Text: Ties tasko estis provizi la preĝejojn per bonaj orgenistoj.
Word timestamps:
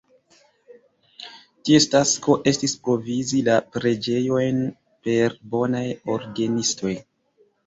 Ties 1.67 1.85
tasko 1.95 2.37
estis 2.51 2.73
provizi 2.87 3.43
la 3.51 3.59
preĝejojn 3.77 4.63
per 5.05 5.37
bonaj 5.53 5.85
orgenistoj. 6.17 6.97